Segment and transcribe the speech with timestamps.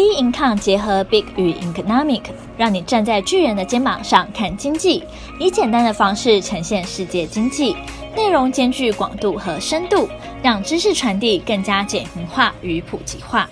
[0.00, 2.22] B Income 结合 Big 与 Economic，
[2.56, 5.04] 让你站在巨人的肩膀上看经济，
[5.38, 7.76] 以简单的方式呈现世界经济，
[8.16, 10.08] 内容兼具广度和深度，
[10.42, 13.50] 让知识传递更加简明化与普及化。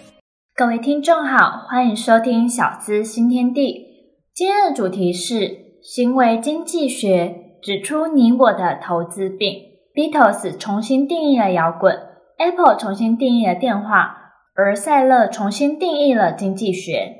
[0.56, 3.84] 各位听众好，欢迎收听小资新天地。
[4.34, 9.52] 今天的主题是行为经济学指出你我的投资病
[9.94, 11.94] ，Beatles 重新定义了摇滚
[12.38, 14.14] ，Apple 重新定义了电话。
[14.60, 17.14] 而赛勒重新定义了经济学。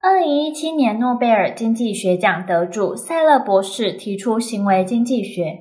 [0.00, 5.58] 二零一七年诺贝尔经济学奖得主赛勒博士提出行为经济学，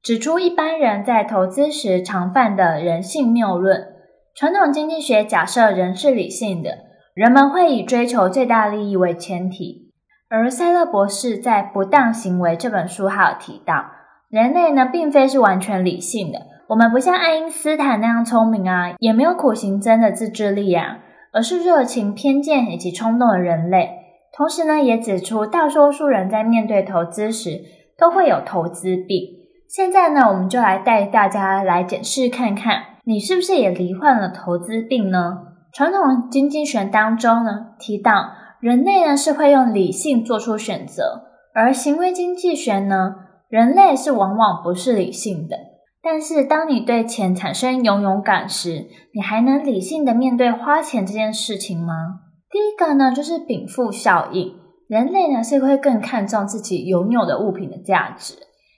[0.00, 3.88] 指出一般人在投资时常犯的人性谬论。
[4.36, 6.70] 传统经济学假设人是理性的，
[7.12, 9.90] 人们会以追求最大利益为前提。
[10.30, 13.84] 而赛勒博士在《不当行为》这本书还有提到，
[14.30, 16.38] 人类呢并非是完全理性的。
[16.68, 20.98] 我们不像爱因斯坦那样聪明啊，也没有苦行僧的自制力啊，
[21.32, 23.88] 而是热情、偏见以及冲动的人类。
[24.34, 27.62] 同时呢，也指出大多数人在面对投资时
[27.96, 29.18] 都会有投资病。
[29.66, 35.38] 现在呢，我们就来带大家来检视看看，你是不是也罹患了投资病呢？
[35.72, 41.22] 传统经济学当中呢，提到人类呢是会用理性做出选择，
[41.54, 43.14] 而行为经济学呢，
[43.48, 45.56] 人类是往往不是理性的。
[46.10, 52.20] 但是，当你对钱产生拥有感时，你还能理性的面对花钱这件事情吗？
[52.50, 54.54] 第一个呢，就是禀赋效应。
[54.88, 58.36] 人类呢是会更看重自己拥有的物品的价值，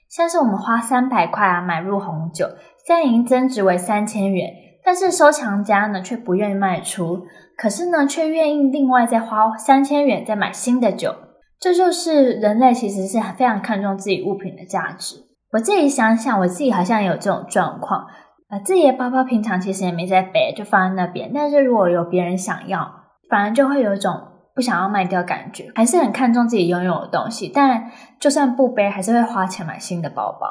[0.09, 2.45] 像是我们花三百块啊买入红酒，
[2.85, 4.51] 现在已经增值为三千元，
[4.83, 7.21] 但是收藏家呢却不愿意卖出，
[7.55, 11.15] 可是呢却愿意另外再花三千元再买新的酒。
[11.61, 15.30] 这就是人类其实是非常看重自己物品的价值。
[15.53, 18.05] 我自己想想，我自己好像也有这种状况，
[18.49, 21.31] 呃，自己的包包平常其实也没在背，就放在那边。
[21.33, 22.89] 但是如果有别人想要，
[23.29, 24.13] 反而就会有一种
[24.55, 27.51] 不想要卖掉感觉，还是很看重自己拥有的东西。
[27.53, 30.47] 但就算不背，还是会花钱买新的包包。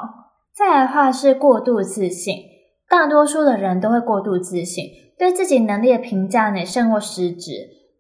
[0.55, 2.37] 再来的话是过度自信，
[2.89, 4.84] 大多数的人都会过度自信，
[5.19, 7.53] 对自己能力的评价呢胜过实质。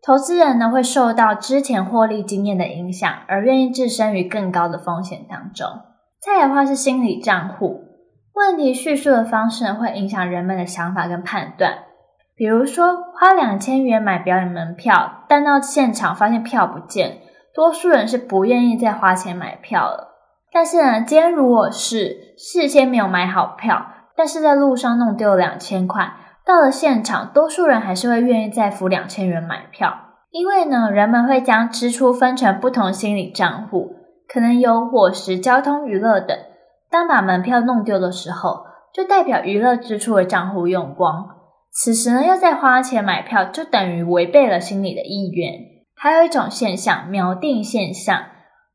[0.02, 5.66] 投资人呢会受到之前获利经验的影响，而愿意置身于更高的风险当中。
[6.22, 7.82] 再来的话是心理账户，
[8.34, 11.78] 问题叙述的方式会影响人们的想法跟判断。
[12.36, 17.20] 比如说，花两千元买表演门票，但到现场发现票不见，
[17.54, 20.08] 多数人是不愿意再花钱买票了。
[20.52, 26.12] 但是呢，今天如果是事先没有买好票，但是在路上弄丢了两千块，
[26.44, 29.94] 到了现场，多数人还是会愿意再付两千元买票，
[30.30, 33.96] 因为呢，人们会将支出分成不同心理账户。
[34.32, 36.36] 可能有伙食、交通、娱乐等。
[36.88, 38.64] 当把门票弄丢的时候，
[38.94, 41.28] 就代表娱乐支出的账户用光。
[41.72, 45.52] 此时呢，要再花钱买票，就等于违背了心理的意愿。
[45.96, 48.22] 还有一种现象，锚定现象。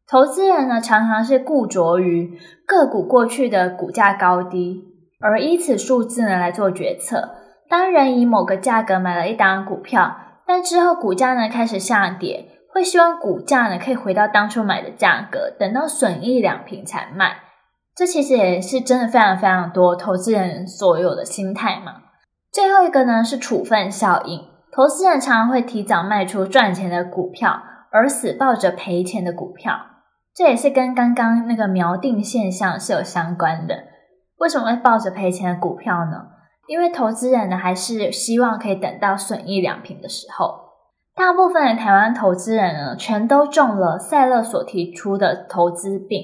[0.08, 2.38] 投资人呢，常常是固着于
[2.68, 4.84] 个股过去的股价高低，
[5.20, 7.32] 而以此数字呢来做决策。
[7.70, 12.46] 当人以某个价格买了一档股票，但之后股价呢开始下跌。
[12.76, 17.38] 会希望股价呢可以回到当初买的价格，等到损益两平才卖。
[17.96, 21.94] 这其实也是真的非常非常多投资人所有的心态嘛。
[22.52, 24.42] 最后一个呢是处分效应，
[24.74, 29.80] 投资人常常会提早卖出赚钱的股票，而死抱着赔钱的股票。
[30.36, 33.86] 这也是跟刚刚那个锚定现象是有相关的。
[34.40, 36.26] 为什么会抱着赔钱的股票呢？
[36.68, 40.65] 因为投资人呢还是希望可以等到损益两平的时候。
[41.16, 46.22] 大部分的台湾投资人呢，全都中了赛勒所提出的投资病，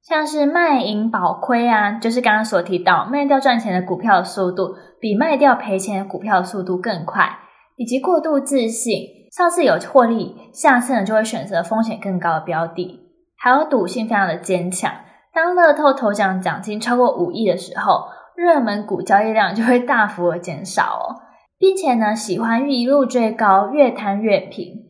[0.00, 7.28] 像是卖盈保亏啊，就是刚刚所提到卖掉赚钱的股票的速度比卖掉赔钱的股票的速度更快，
[7.76, 9.00] 以及过度自信，
[9.36, 13.00] 上次有获利，下次呢就会选择风险更高的标的，
[13.36, 14.92] 还有赌性非常的坚强。
[15.34, 18.04] 当乐透头奖奖金超过五亿的时候，
[18.36, 21.26] 热门股交易量就会大幅的减少哦。
[21.58, 24.84] 并且呢，喜欢一路追高，越贪越平。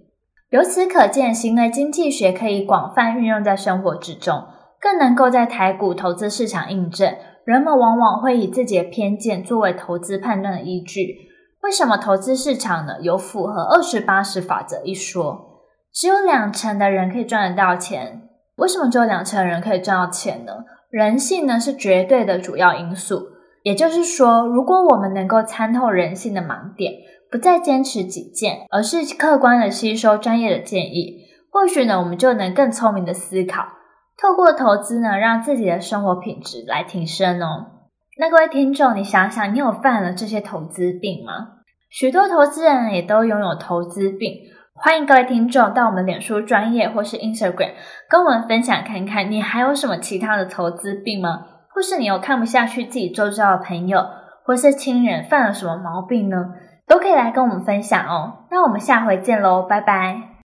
[0.51, 4.44] 由此可见，行为经济学可以广泛运用在生活之中，
[4.81, 7.15] 更能够在台股投资市场印证。
[7.44, 11.17] 人们往往会以自己的偏见作为投资判断的依据。
[11.62, 12.94] 为什么投资市场呢？
[13.00, 15.62] 有符合二十八十法则一说，
[15.93, 18.29] 只有两成的人可以赚得到钱。
[18.56, 20.53] 为什么只有两成的人可以赚到钱呢？
[20.91, 23.29] 人性呢是绝对的主要因素。
[23.62, 26.93] 也就是说，如果我们能够参透人性的盲点，
[27.31, 33.64] 不再坚持己见，而是客观的吸收专业的建议，或许呢，我们就能更聪明的思考，
[34.16, 37.66] 透过投资呢，让自己的生活品质来提升哦。
[38.19, 41.58] 那各位听众，你想想，你有犯了这些投资病吗？
[41.90, 44.32] 许多投资人也都拥有投资病，
[44.75, 47.72] 欢迎各位听众到我们脸书专业或是 Instagram
[48.08, 51.44] 跟我们分享看看，你还有什么其他的投资病吗？
[51.79, 54.05] 或是你有看不下去自己周遭的朋友
[54.43, 56.55] 或是亲人犯了什么毛病呢？
[56.89, 58.47] 都可以来跟我们分享哦。
[58.51, 60.29] 那我们下回见喽，拜拜。